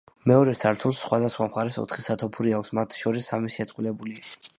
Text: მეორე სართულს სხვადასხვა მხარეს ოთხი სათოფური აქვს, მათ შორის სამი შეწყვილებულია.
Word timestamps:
მეორე 0.29 0.53
სართულს 0.59 1.01
სხვადასხვა 1.01 1.45
მხარეს 1.49 1.77
ოთხი 1.83 2.05
სათოფური 2.05 2.55
აქვს, 2.61 2.73
მათ 2.79 2.97
შორის 3.03 3.29
სამი 3.33 3.53
შეწყვილებულია. 3.57 4.25